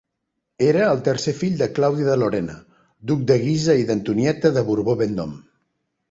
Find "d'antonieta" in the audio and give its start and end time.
3.89-4.51